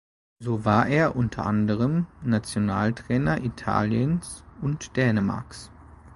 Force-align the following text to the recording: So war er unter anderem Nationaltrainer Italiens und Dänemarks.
So 0.39 0.65
war 0.65 0.87
er 0.87 1.15
unter 1.15 1.45
anderem 1.45 2.07
Nationaltrainer 2.23 3.43
Italiens 3.43 4.43
und 4.59 4.97
Dänemarks. 4.97 5.69